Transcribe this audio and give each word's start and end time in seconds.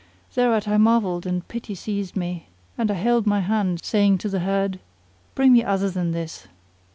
Thereat 0.33 0.67
I 0.67 0.77
marvelled 0.77 1.27
and 1.27 1.47
pity 1.47 1.75
seized 1.75 2.15
me 2.15 2.47
and 2.75 2.89
I 2.89 2.95
held 2.95 3.27
my 3.27 3.41
hand, 3.41 3.85
saying 3.85 4.17
to 4.17 4.29
the 4.29 4.39
herd, 4.39 4.79
"Bring 5.35 5.53
me 5.53 5.63
other 5.63 5.91
than 5.91 6.09
this." 6.11 6.47